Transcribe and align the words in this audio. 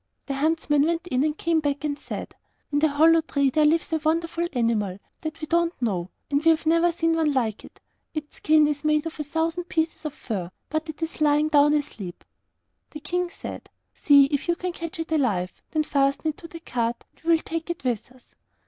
The 0.25 0.33
huntsmen 0.33 0.81
went 0.81 1.05
in, 1.05 1.17
and 1.17 1.23
then 1.25 1.33
came 1.35 1.59
back 1.59 1.83
and 1.83 1.95
said, 1.95 2.35
'In 2.71 2.79
the 2.79 2.87
hollow 2.87 3.21
tree 3.21 3.51
there 3.51 3.67
lies 3.67 3.93
a 3.93 3.99
wonderful 3.99 4.47
animal 4.51 4.97
that 5.21 5.39
we 5.39 5.45
don't 5.45 5.79
know, 5.79 6.09
and 6.31 6.43
we 6.43 6.49
have 6.49 6.65
never 6.65 6.91
seen 6.91 7.13
one 7.15 7.31
like 7.33 7.63
it; 7.63 7.79
its 8.15 8.37
skin 8.37 8.67
is 8.67 8.83
made 8.83 9.05
of 9.05 9.19
a 9.19 9.23
thousand 9.23 9.65
pieces 9.65 10.03
of 10.05 10.15
fur; 10.15 10.49
but 10.71 10.89
it 10.89 11.03
is 11.03 11.21
lying 11.21 11.49
down 11.49 11.73
asleep.' 11.75 12.23
The 12.89 12.99
King 12.99 13.29
said, 13.29 13.69
'See 13.93 14.25
if 14.25 14.47
you 14.47 14.55
can 14.55 14.71
catch 14.73 14.97
it 14.97 15.11
alive, 15.11 15.53
and 15.71 15.83
then 15.83 15.83
fasten 15.91 16.29
it 16.29 16.37
to 16.37 16.47
the 16.47 16.61
cart, 16.61 17.03
and 17.13 17.23
we 17.23 17.33
will 17.35 17.43
take 17.45 17.69
it 17.69 17.83
with 17.83 18.11
us. 18.11 18.33